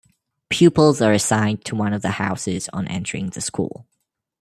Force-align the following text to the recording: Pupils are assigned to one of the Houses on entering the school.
Pupils 0.49 0.99
are 0.99 1.13
assigned 1.13 1.63
to 1.65 1.75
one 1.75 1.93
of 1.93 2.01
the 2.01 2.09
Houses 2.13 2.67
on 2.73 2.87
entering 2.87 3.29
the 3.29 3.39
school. 3.39 3.85